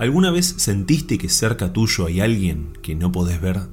[0.00, 3.68] ¿Alguna vez sentiste que cerca tuyo hay alguien que no podés ver?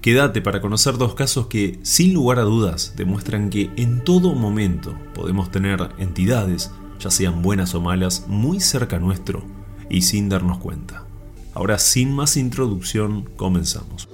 [0.00, 4.98] Quédate para conocer dos casos que, sin lugar a dudas, demuestran que en todo momento
[5.12, 9.44] podemos tener entidades, ya sean buenas o malas, muy cerca nuestro
[9.90, 11.04] y sin darnos cuenta.
[11.52, 14.08] Ahora, sin más introducción, comenzamos.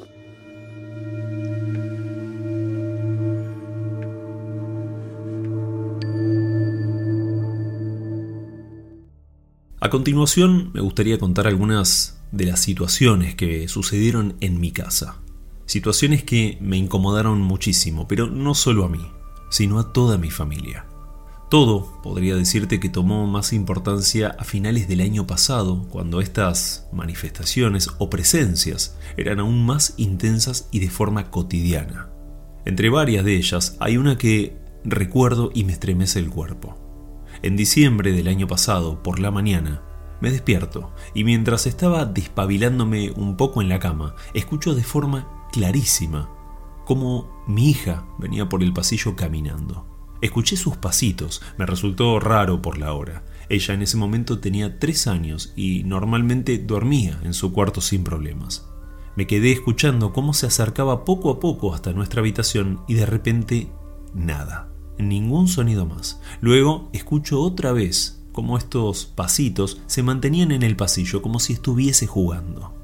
[9.84, 15.16] A continuación, me gustaría contar algunas de las situaciones que sucedieron en mi casa.
[15.66, 19.04] Situaciones que me incomodaron muchísimo, pero no solo a mí,
[19.51, 20.87] sino a toda mi familia.
[21.51, 27.88] Todo podría decirte que tomó más importancia a finales del año pasado, cuando estas manifestaciones
[27.98, 32.09] o presencias eran aún más intensas y de forma cotidiana.
[32.64, 36.82] Entre varias de ellas hay una que recuerdo y me estremece el cuerpo.
[37.43, 39.82] En diciembre del año pasado, por la mañana,
[40.21, 46.30] me despierto y mientras estaba despabilándome un poco en la cama, escucho de forma clarísima
[46.85, 49.85] cómo mi hija venía por el pasillo caminando.
[50.20, 53.24] Escuché sus pasitos, me resultó raro por la hora.
[53.48, 58.68] Ella en ese momento tenía tres años y normalmente dormía en su cuarto sin problemas.
[59.16, 63.68] Me quedé escuchando cómo se acercaba poco a poco hasta nuestra habitación y de repente
[64.15, 66.21] nada, ningún sonido más.
[66.41, 72.06] Luego escucho otra vez cómo estos pasitos se mantenían en el pasillo como si estuviese
[72.06, 72.75] jugando.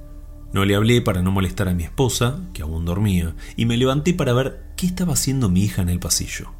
[0.52, 4.14] No le hablé para no molestar a mi esposa, que aún dormía, y me levanté
[4.14, 6.52] para ver qué estaba haciendo mi hija en el pasillo.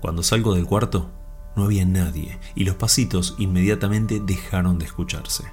[0.00, 1.10] Cuando salgo del cuarto,
[1.56, 5.44] no había nadie y los pasitos inmediatamente dejaron de escucharse.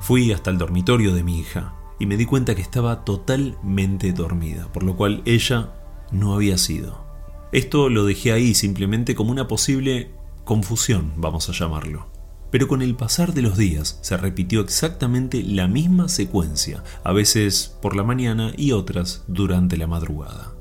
[0.00, 4.72] Fui hasta el dormitorio de mi hija y me di cuenta que estaba totalmente dormida,
[4.72, 5.74] por lo cual ella
[6.12, 7.09] no había sido.
[7.52, 10.10] Esto lo dejé ahí simplemente como una posible
[10.44, 12.06] confusión, vamos a llamarlo.
[12.52, 17.76] Pero con el pasar de los días se repitió exactamente la misma secuencia, a veces
[17.82, 20.54] por la mañana y otras durante la madrugada.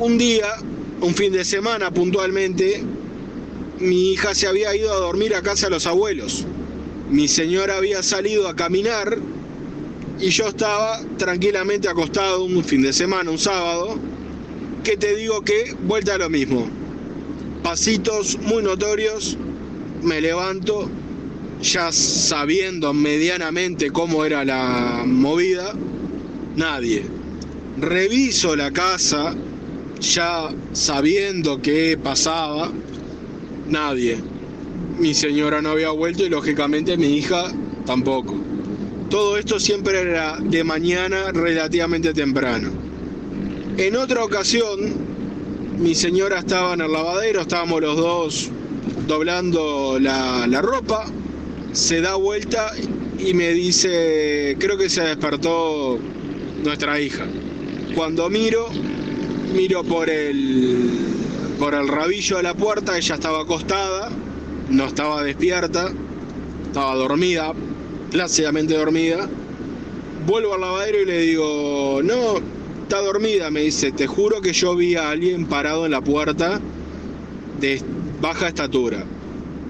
[0.00, 0.46] Un día,
[1.00, 2.82] un fin de semana puntualmente,
[3.78, 6.44] mi hija se había ido a dormir a casa de los abuelos.
[7.10, 9.18] Mi señora había salido a caminar
[10.20, 13.98] y yo estaba tranquilamente acostado un fin de semana, un sábado,
[14.82, 16.68] que te digo que vuelta a lo mismo.
[17.62, 19.36] Pasitos muy notorios,
[20.02, 20.88] me levanto
[21.60, 25.74] ya sabiendo medianamente cómo era la movida,
[26.56, 27.04] nadie.
[27.80, 29.34] Reviso la casa
[30.00, 32.70] ya sabiendo qué pasaba,
[33.68, 34.18] nadie.
[34.98, 37.52] Mi señora no había vuelto y lógicamente mi hija
[37.86, 38.36] tampoco.
[39.10, 42.87] Todo esto siempre era de mañana relativamente temprano.
[43.78, 44.92] En otra ocasión,
[45.78, 48.50] mi señora estaba en el lavadero, estábamos los dos
[49.06, 51.04] doblando la, ropa,
[51.70, 52.72] se da vuelta
[53.20, 55.96] y me dice, creo que se despertó
[56.64, 57.24] nuestra hija.
[57.94, 58.66] Cuando miro,
[59.54, 60.90] miro por el,
[61.60, 64.10] por el rabillo de la puerta, ella estaba acostada,
[64.70, 65.92] no estaba despierta,
[66.66, 67.54] estaba dormida,
[68.10, 69.28] plácidamente dormida.
[70.26, 72.57] Vuelvo al lavadero y le digo, no,
[72.88, 76.58] está dormida, me dice, te juro que yo vi a alguien parado en la puerta
[77.60, 77.82] de
[78.18, 79.04] baja estatura.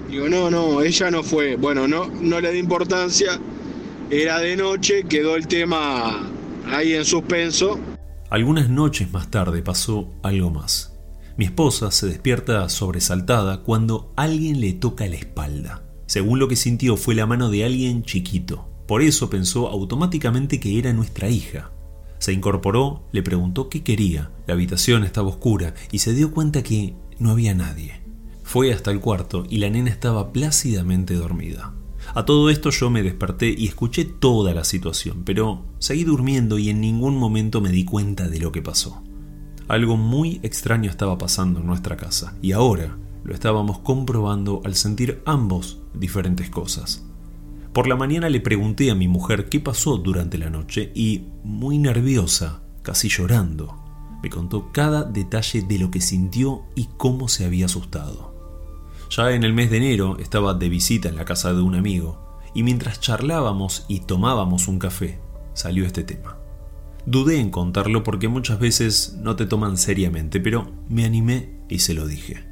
[0.09, 1.57] Digo, no, no, ella no fue.
[1.57, 3.37] Bueno, no, no le di importancia.
[4.09, 6.29] Era de noche, quedó el tema
[6.71, 7.77] ahí en suspenso.
[8.29, 10.93] Algunas noches más tarde pasó algo más.
[11.35, 15.83] Mi esposa se despierta sobresaltada cuando alguien le toca la espalda.
[16.05, 18.69] Según lo que sintió fue la mano de alguien chiquito.
[18.87, 21.71] Por eso pensó automáticamente que era nuestra hija.
[22.19, 24.31] Se incorporó, le preguntó qué quería.
[24.45, 28.01] La habitación estaba oscura y se dio cuenta que no había nadie.
[28.43, 31.73] Fue hasta el cuarto y la nena estaba plácidamente dormida.
[32.15, 36.69] A todo esto yo me desperté y escuché toda la situación, pero seguí durmiendo y
[36.69, 39.03] en ningún momento me di cuenta de lo que pasó.
[39.67, 45.21] Algo muy extraño estaba pasando en nuestra casa y ahora lo estábamos comprobando al sentir
[45.25, 47.05] ambos diferentes cosas.
[47.73, 51.77] Por la mañana le pregunté a mi mujer qué pasó durante la noche y, muy
[51.77, 53.77] nerviosa, casi llorando,
[54.23, 58.33] me contó cada detalle de lo que sintió y cómo se había asustado.
[59.11, 62.39] Ya en el mes de enero estaba de visita en la casa de un amigo,
[62.55, 65.19] y mientras charlábamos y tomábamos un café,
[65.53, 66.37] salió este tema.
[67.05, 71.93] Dudé en contarlo porque muchas veces no te toman seriamente, pero me animé y se
[71.93, 72.43] lo dije.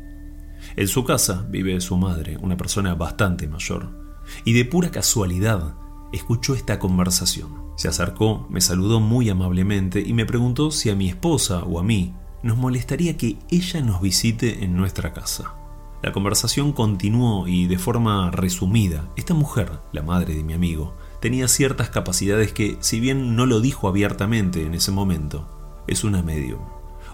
[0.76, 4.07] En su casa vive su madre, una persona bastante mayor,
[4.46, 5.76] y de pura casualidad
[6.12, 7.68] escuchó esta conversación.
[7.76, 11.84] Se acercó, me saludó muy amablemente y me preguntó si a mi esposa o a
[11.84, 12.14] mí
[12.44, 15.54] nos molestaría que ella nos visite en nuestra casa.
[16.02, 21.48] La conversación continuó y de forma resumida, esta mujer, la madre de mi amigo, tenía
[21.48, 26.62] ciertas capacidades que, si bien no lo dijo abiertamente en ese momento, es una medium.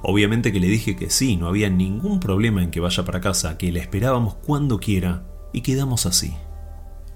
[0.01, 3.57] Obviamente que le dije que sí, no había ningún problema en que vaya para casa,
[3.57, 6.33] que la esperábamos cuando quiera, y quedamos así.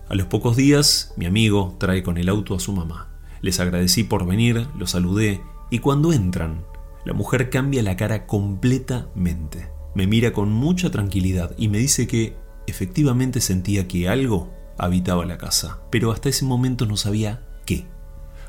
[0.10, 3.10] A los pocos días, mi amigo trae con el auto a su mamá.
[3.42, 6.64] Les agradecí por venir, los saludé, y cuando entran,
[7.04, 9.70] la mujer cambia la cara completamente.
[9.96, 12.38] Me mira con mucha tranquilidad y me dice que
[12.68, 17.86] efectivamente sentía que algo habitaba la casa, pero hasta ese momento no sabía qué.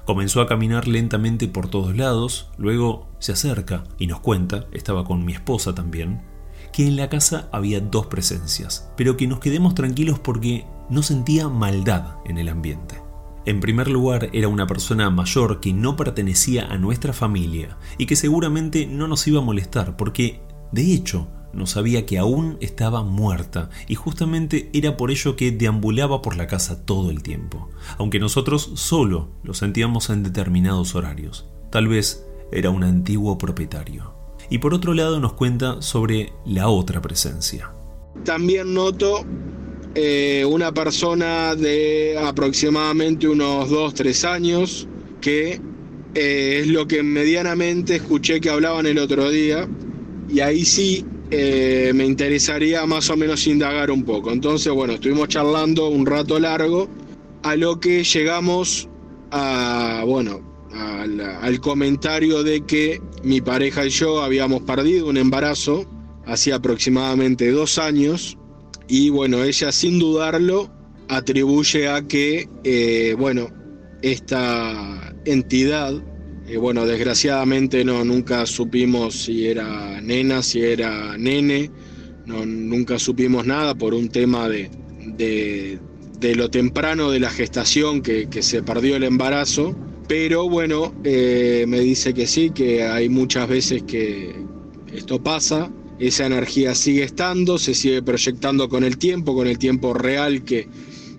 [0.05, 5.25] Comenzó a caminar lentamente por todos lados, luego se acerca y nos cuenta, estaba con
[5.25, 6.22] mi esposa también,
[6.72, 11.49] que en la casa había dos presencias, pero que nos quedemos tranquilos porque no sentía
[11.49, 13.02] maldad en el ambiente.
[13.44, 18.17] En primer lugar, era una persona mayor que no pertenecía a nuestra familia y que
[18.17, 23.70] seguramente no nos iba a molestar porque, de hecho, no sabía que aún estaba muerta
[23.87, 28.70] y justamente era por ello que deambulaba por la casa todo el tiempo, aunque nosotros
[28.75, 31.49] solo lo sentíamos en determinados horarios.
[31.70, 34.14] Tal vez era un antiguo propietario.
[34.50, 37.73] Y por otro lado nos cuenta sobre la otra presencia.
[38.25, 39.25] También noto
[39.94, 44.87] eh, una persona de aproximadamente unos 2-3 años
[45.20, 45.61] que
[46.14, 49.69] eh, es lo que medianamente escuché que hablaban el otro día
[50.29, 54.31] y ahí sí eh, me interesaría más o menos indagar un poco.
[54.32, 56.88] Entonces, bueno, estuvimos charlando un rato largo,
[57.43, 58.88] a lo que llegamos
[59.31, 60.41] a, bueno,
[60.73, 65.87] al, al comentario de que mi pareja y yo habíamos perdido un embarazo
[66.26, 68.37] hacía aproximadamente dos años
[68.88, 70.70] y bueno, ella sin dudarlo
[71.08, 73.49] atribuye a que, eh, bueno,
[74.02, 76.02] esta entidad
[76.49, 81.70] eh, bueno, desgraciadamente no, nunca supimos si era nena, si era nene,
[82.25, 84.70] no, nunca supimos nada por un tema de,
[85.19, 89.76] de, lo temprano de la gestación que, se perdió el embarazo.
[90.08, 94.34] Pero bueno, eh, me dice que sí, que hay muchas veces que
[94.91, 99.95] esto pasa, esa energía sigue estando, se sigue proyectando con el tiempo, con el tiempo
[99.95, 100.69] real que,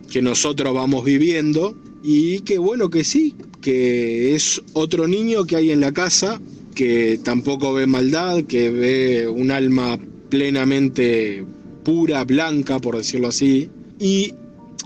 [0.10, 5.72] que nosotros vamos viviendo y que bueno que sí, que es otro niño que hay
[5.72, 6.40] en la casa,
[6.76, 10.00] que tampoco ve maldad, que ve un alma
[10.30, 11.46] plenamente
[11.84, 14.34] pura, blanca, por decirlo así, y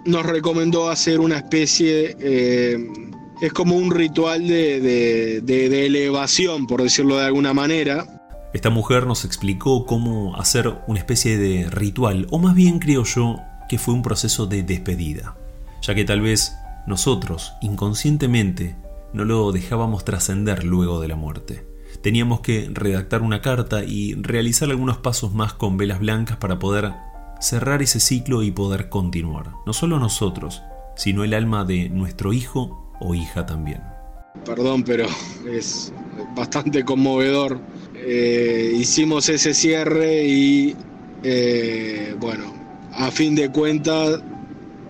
[0.06, 2.88] nos recomendó hacer una especie, eh,
[3.42, 8.23] es como un ritual de, de elevación, por decirlo de alguna manera.
[8.54, 13.40] Esta mujer nos explicó cómo hacer una especie de ritual, o más bien creo yo
[13.68, 15.36] que fue un proceso de despedida,
[15.82, 16.56] ya que tal vez
[16.86, 18.76] nosotros, inconscientemente,
[19.12, 21.66] no lo dejábamos trascender luego de la muerte.
[22.02, 26.94] Teníamos que redactar una carta y realizar algunos pasos más con velas blancas para poder
[27.40, 29.52] cerrar ese ciclo y poder continuar.
[29.66, 30.62] No solo nosotros,
[30.96, 33.82] sino el alma de nuestro hijo o hija también.
[34.46, 35.08] Perdón, pero
[35.50, 35.94] es
[36.36, 37.60] bastante conmovedor.
[38.06, 40.76] Eh, hicimos ese cierre y,
[41.24, 42.54] eh, bueno,
[42.92, 44.20] a fin de cuentas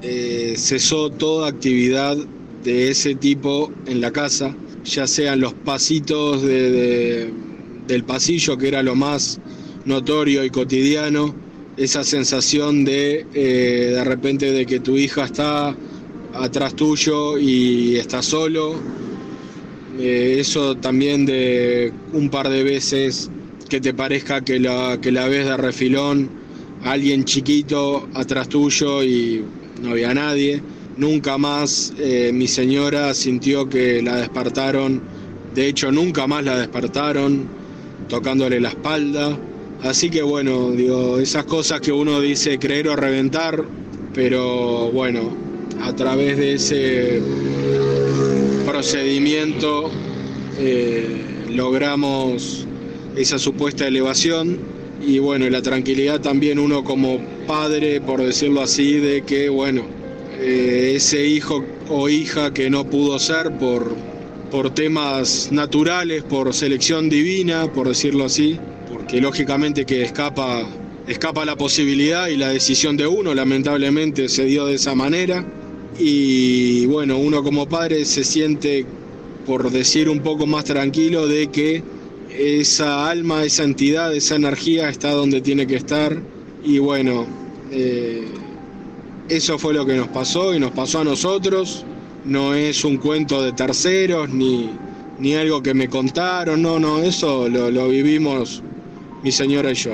[0.02, 2.18] eh, cesó toda actividad
[2.64, 8.96] de ese tipo en la casa, ya sean los pasitos del pasillo, que era lo
[8.96, 9.40] más
[9.86, 11.36] notorio y cotidiano,
[11.78, 15.76] esa sensación de de repente de que tu hija está
[16.34, 18.76] atrás tuyo y está solo,
[20.00, 23.30] eh, eso también de un par de veces
[23.70, 26.30] que te parezca que la, que la ves de refilón,
[26.84, 29.44] alguien chiquito atrás tuyo y
[29.82, 30.62] no había nadie.
[30.98, 35.02] Nunca más eh, mi señora sintió que la despertaron,
[35.56, 37.48] de hecho nunca más la despertaron
[38.10, 39.38] tocándole la espalda.
[39.82, 43.64] Así que bueno, digo, esas cosas que uno dice creer o reventar,
[44.14, 45.36] pero bueno,
[45.82, 47.22] a través de ese
[48.84, 49.90] procedimiento
[50.60, 52.68] eh, logramos
[53.16, 54.60] esa supuesta elevación
[55.02, 59.84] y bueno, la tranquilidad también uno como padre, por decirlo así, de que bueno,
[60.38, 63.96] eh, ese hijo o hija que no pudo ser por,
[64.52, 68.60] por temas naturales, por selección divina, por decirlo así,
[68.92, 70.68] porque lógicamente que escapa
[71.08, 75.63] escapa la posibilidad y la decisión de uno, lamentablemente se dio de esa manera.
[75.98, 78.86] Y bueno, uno como padre se siente,
[79.46, 81.84] por decir un poco más tranquilo, de que
[82.30, 86.20] esa alma, esa entidad, esa energía está donde tiene que estar.
[86.64, 87.26] Y bueno,
[87.72, 88.28] eh,
[89.30, 91.86] eso fue lo que nos pasó y nos pasó a nosotros.
[92.26, 94.70] No es un cuento de terceros ni,
[95.20, 98.64] ni algo que me contaron, no, no, eso lo, lo vivimos
[99.24, 99.94] mi señora y yo.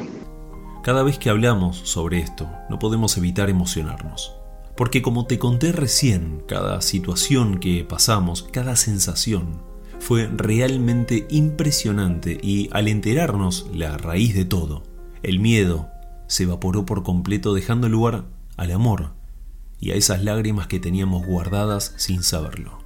[0.83, 4.38] Cada vez que hablamos sobre esto, no podemos evitar emocionarnos.
[4.79, 9.61] Porque como te conté recién, cada situación que pasamos, cada sensación,
[9.99, 14.83] fue realmente impresionante y al enterarnos la raíz de todo,
[15.21, 15.89] el miedo
[16.27, 18.23] se evaporó por completo dejando lugar
[18.55, 19.11] al amor
[19.81, 22.79] y a esas lágrimas que teníamos guardadas sin saberlo.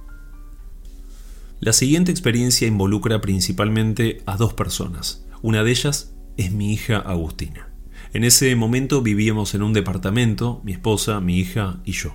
[1.60, 5.24] La siguiente experiencia involucra principalmente a dos personas.
[5.42, 7.73] Una de ellas es mi hija Agustina.
[8.14, 12.14] En ese momento vivíamos en un departamento, mi esposa, mi hija y yo.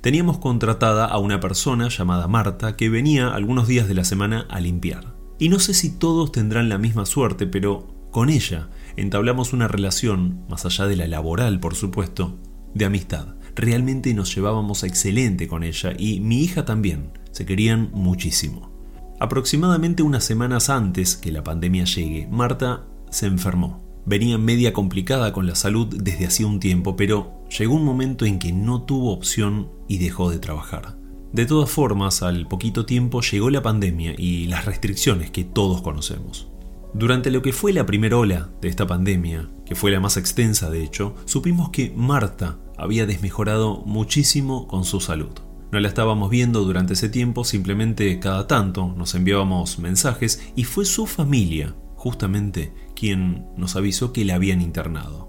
[0.00, 4.60] Teníamos contratada a una persona llamada Marta que venía algunos días de la semana a
[4.60, 5.16] limpiar.
[5.40, 10.44] Y no sé si todos tendrán la misma suerte, pero con ella entablamos una relación,
[10.48, 12.38] más allá de la laboral por supuesto,
[12.74, 13.34] de amistad.
[13.56, 18.70] Realmente nos llevábamos excelente con ella y mi hija también, se querían muchísimo.
[19.18, 23.85] Aproximadamente unas semanas antes que la pandemia llegue, Marta se enfermó.
[24.08, 28.38] Venía media complicada con la salud desde hacía un tiempo, pero llegó un momento en
[28.38, 30.96] que no tuvo opción y dejó de trabajar.
[31.32, 36.46] De todas formas, al poquito tiempo llegó la pandemia y las restricciones que todos conocemos.
[36.94, 40.70] Durante lo que fue la primera ola de esta pandemia, que fue la más extensa
[40.70, 45.32] de hecho, supimos que Marta había desmejorado muchísimo con su salud.
[45.72, 50.84] No la estábamos viendo durante ese tiempo, simplemente cada tanto nos enviábamos mensajes y fue
[50.84, 51.74] su familia
[52.06, 55.28] justamente quien nos avisó que la habían internado.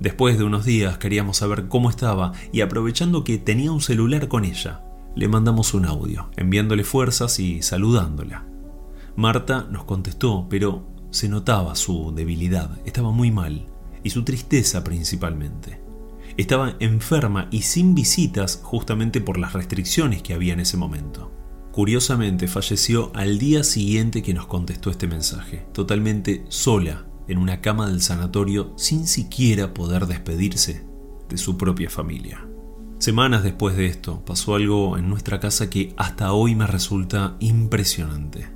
[0.00, 4.44] Después de unos días queríamos saber cómo estaba y aprovechando que tenía un celular con
[4.44, 4.82] ella,
[5.14, 8.44] le mandamos un audio, enviándole fuerzas y saludándola.
[9.14, 13.66] Marta nos contestó, pero se notaba su debilidad, estaba muy mal,
[14.02, 15.80] y su tristeza principalmente.
[16.36, 21.30] Estaba enferma y sin visitas justamente por las restricciones que había en ese momento.
[21.72, 27.88] Curiosamente falleció al día siguiente que nos contestó este mensaje, totalmente sola, en una cama
[27.88, 30.86] del sanatorio, sin siquiera poder despedirse
[31.28, 32.44] de su propia familia.
[32.98, 38.48] Semanas después de esto, pasó algo en nuestra casa que hasta hoy me resulta impresionante.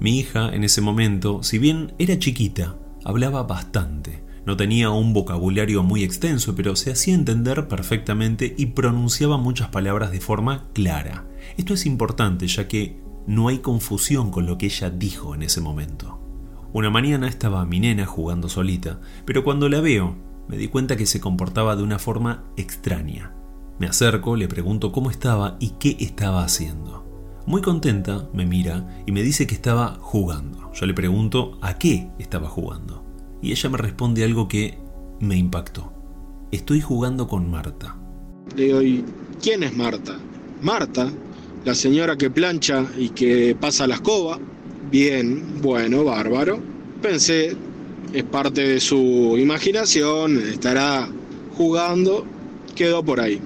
[0.00, 4.22] Mi hija en ese momento, si bien era chiquita, hablaba bastante.
[4.44, 10.12] No tenía un vocabulario muy extenso, pero se hacía entender perfectamente y pronunciaba muchas palabras
[10.12, 11.24] de forma clara.
[11.56, 15.60] Esto es importante ya que no hay confusión con lo que ella dijo en ese
[15.60, 16.20] momento.
[16.72, 20.16] Una mañana estaba mi nena jugando solita, pero cuando la veo
[20.48, 23.34] me di cuenta que se comportaba de una forma extraña.
[23.78, 27.04] Me acerco, le pregunto cómo estaba y qué estaba haciendo.
[27.46, 30.72] Muy contenta me mira y me dice que estaba jugando.
[30.72, 33.04] Yo le pregunto a qué estaba jugando.
[33.42, 34.78] Y ella me responde algo que
[35.20, 35.92] me impactó.
[36.52, 37.96] Estoy jugando con Marta.
[38.56, 39.04] Le digo,
[39.42, 40.18] quién es Marta?
[40.62, 41.12] Marta
[41.66, 44.38] la señora que plancha y que pasa la escoba.
[44.88, 46.60] Bien, bueno, bárbaro.
[47.02, 47.56] Pensé,
[48.12, 51.08] es parte de su imaginación, estará
[51.56, 52.24] jugando,
[52.76, 53.40] quedó por ahí.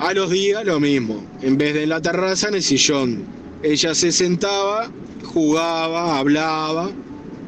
[0.00, 3.22] A los días lo mismo, en vez de en la terraza, en el sillón.
[3.62, 4.90] Ella se sentaba,
[5.22, 6.90] jugaba, hablaba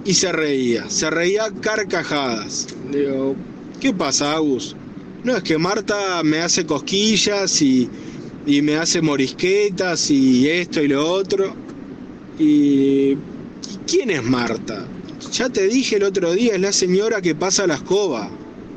[0.05, 0.89] y se reía.
[0.89, 2.69] Se reía carcajadas.
[2.93, 3.35] Digo,
[3.81, 4.77] ¿qué pasa, Agus?
[5.25, 7.91] No, es que Marta me hace cosquillas y
[8.47, 11.55] y me hace morisquetas y esto y lo otro.
[12.39, 13.17] Y
[13.87, 14.87] ¿quién es Marta?
[15.33, 18.31] Ya te dije el otro día, es la señora que pasa la escoba.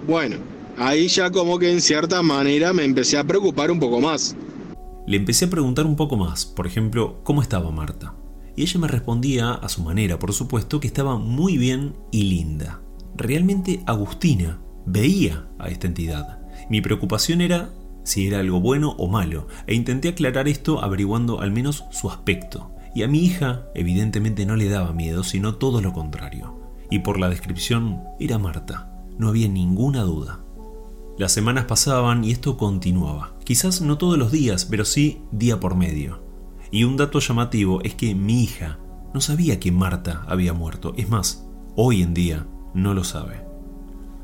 [0.07, 0.37] Bueno,
[0.77, 4.35] ahí ya como que en cierta manera me empecé a preocupar un poco más.
[5.05, 8.15] Le empecé a preguntar un poco más, por ejemplo, ¿cómo estaba Marta?
[8.55, 12.81] Y ella me respondía a su manera, por supuesto, que estaba muy bien y linda.
[13.15, 16.39] Realmente Agustina veía a esta entidad.
[16.69, 17.71] Mi preocupación era
[18.03, 22.71] si era algo bueno o malo, e intenté aclarar esto averiguando al menos su aspecto.
[22.95, 26.59] Y a mi hija evidentemente no le daba miedo, sino todo lo contrario.
[26.89, 30.39] Y por la descripción era Marta, no había ninguna duda.
[31.17, 33.33] Las semanas pasaban y esto continuaba.
[33.43, 36.23] Quizás no todos los días, pero sí día por medio.
[36.71, 38.79] Y un dato llamativo es que mi hija
[39.13, 40.93] no sabía que Marta había muerto.
[40.97, 43.45] Es más, hoy en día no lo sabe.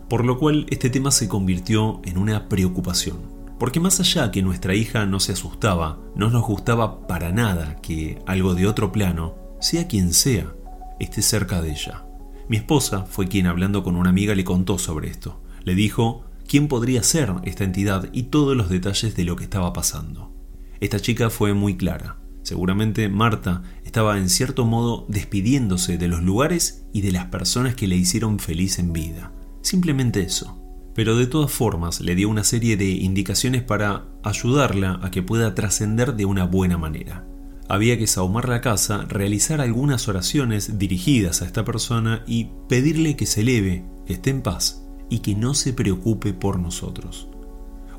[0.10, 3.35] Por lo cual este tema se convirtió en una preocupación.
[3.60, 8.20] Porque más allá que nuestra hija no se asustaba, no nos gustaba para nada que
[8.26, 10.54] algo de otro plano, sea quien sea,
[11.00, 12.06] esté cerca de ella.
[12.48, 15.42] Mi esposa fue quien hablando con una amiga le contó sobre esto.
[15.64, 19.74] Le dijo quién podría ser esta entidad y todos los detalles de lo que estaba
[19.74, 20.32] pasando.
[20.80, 22.18] Esta chica fue muy clara.
[22.44, 27.88] Seguramente Marta estaba en cierto modo despidiéndose de los lugares y de las personas que
[27.88, 29.32] le hicieron feliz en vida.
[29.62, 30.65] Simplemente eso.
[30.96, 35.54] Pero de todas formas le dio una serie de indicaciones para ayudarla a que pueda
[35.54, 37.28] trascender de una buena manera.
[37.68, 43.26] Había que sahumar la casa, realizar algunas oraciones dirigidas a esta persona y pedirle que
[43.26, 47.28] se eleve, que esté en paz y que no se preocupe por nosotros.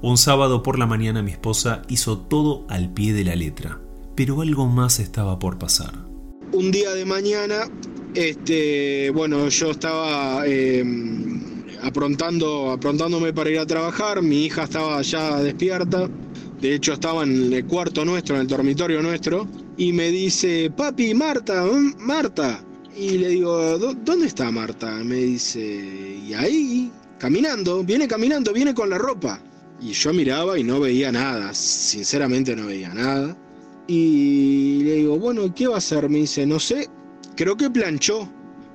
[0.02, 3.80] Un sábado por la mañana mi esposa hizo todo al pie de la letra,
[4.14, 5.92] pero algo más estaba por pasar.
[6.52, 7.68] Un día de mañana,
[8.14, 11.35] este, bueno, yo estaba em,
[11.86, 16.08] aprontando, aprontándome para ir a trabajar, mi hija estaba ya despierta,
[16.60, 21.14] de hecho estaba en el cuarto nuestro, en el dormitorio nuestro, y me dice, papi,
[21.14, 22.60] Marta, mm, Marta.
[22.96, 24.90] Y le digo, ¿dónde está Marta?
[25.04, 29.38] Me dice, y ahí, caminando, viene caminando, viene con la ropa.
[29.80, 33.36] Y yo miraba y no veía nada, sinceramente no veía nada.
[33.86, 36.08] Y le digo, bueno, ¿qué va a hacer?
[36.08, 36.88] Me dice, no sé,
[37.36, 38.28] creo que planchó,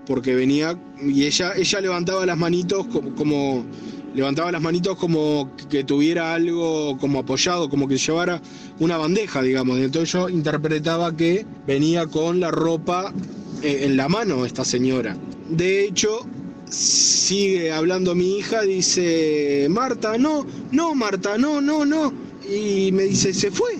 [0.05, 3.65] porque venía y ella, ella levantaba las manitos como
[4.13, 8.41] levantaba las manitos como que tuviera algo como apoyado, como que llevara
[8.79, 9.79] una bandeja, digamos.
[9.79, 13.13] Entonces yo interpretaba que venía con la ropa
[13.62, 15.15] eh, en la mano esta señora.
[15.50, 16.25] De hecho,
[16.70, 22.13] sigue hablando mi hija, dice, Marta, no, no, Marta, no, no, no.
[22.50, 23.74] Y me dice, se fue,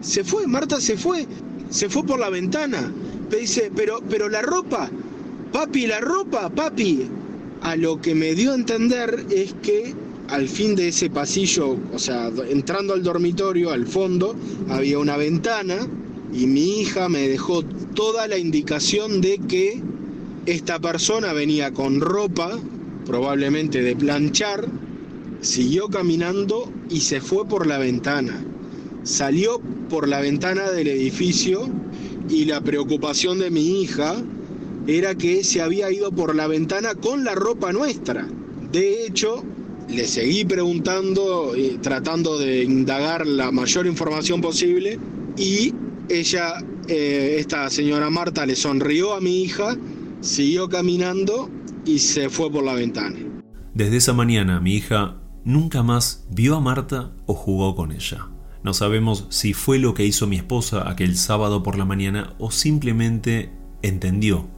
[0.00, 1.26] se fue, Marta se fue,
[1.70, 2.92] se fue por la ventana.
[3.30, 4.90] Me dice, pero, pero la ropa,
[5.52, 7.08] papi, la ropa, papi,
[7.62, 9.94] a lo que me dio a entender es que
[10.28, 14.36] al fin de ese pasillo, o sea, entrando al dormitorio, al fondo,
[14.68, 15.76] había una ventana
[16.32, 17.62] y mi hija me dejó
[17.94, 19.80] toda la indicación de que
[20.46, 22.58] esta persona venía con ropa,
[23.06, 24.66] probablemente de planchar,
[25.40, 28.44] siguió caminando y se fue por la ventana.
[29.04, 31.68] Salió por la ventana del edificio
[32.28, 34.14] y la preocupación de mi hija
[34.88, 38.26] era que se había ido por la ventana con la ropa nuestra.
[38.72, 39.44] De hecho,
[39.86, 44.98] le seguí preguntando, y tratando de indagar la mayor información posible
[45.36, 45.74] y
[46.08, 49.76] ella, eh, esta señora Marta, le sonrió a mi hija,
[50.22, 51.50] siguió caminando
[51.84, 53.18] y se fue por la ventana.
[53.74, 58.28] Desde esa mañana mi hija nunca más vio a Marta o jugó con ella.
[58.64, 62.50] No sabemos si fue lo que hizo mi esposa aquel sábado por la mañana o
[62.50, 64.48] simplemente entendió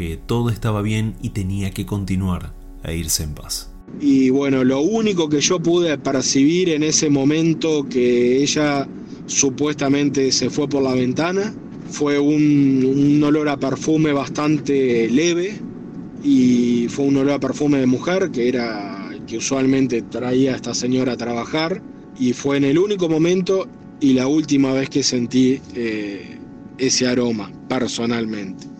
[0.00, 3.70] que todo estaba bien y tenía que continuar a irse en paz.
[4.00, 8.88] Y bueno, lo único que yo pude percibir en ese momento que ella
[9.26, 11.54] supuestamente se fue por la ventana
[11.90, 15.60] fue un, olor a perfume bastante leve
[16.24, 20.72] y fue un olor a perfume de mujer que era que usualmente traía a esta
[20.72, 21.82] señora a trabajar
[22.18, 23.68] y fue en el único momento
[24.00, 26.38] y la última vez que sentí eh,
[26.78, 28.79] ese aroma personalmente.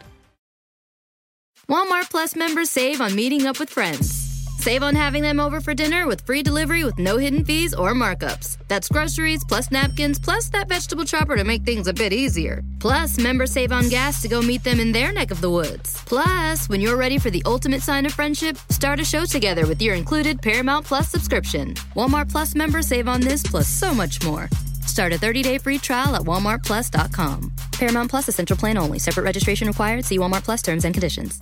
[1.69, 4.27] Walmart Plus members save on meeting up with friends.
[4.59, 7.93] Save on having them over for dinner with free delivery with no hidden fees or
[7.93, 8.57] markups.
[8.67, 12.61] That's groceries plus napkins plus that vegetable chopper to make things a bit easier.
[12.79, 15.99] Plus, members save on gas to go meet them in their neck of the woods.
[16.05, 19.81] Plus, when you're ready for the ultimate sign of friendship, start a show together with
[19.81, 21.73] your included Paramount Plus subscription.
[21.95, 24.47] Walmart Plus members save on this plus so much more.
[24.85, 27.51] Start a 30-day free trial at walmartplus.com.
[27.71, 28.99] Paramount Plus a central Plan only.
[28.99, 30.05] Separate registration required.
[30.05, 31.41] See Walmart Plus terms and conditions.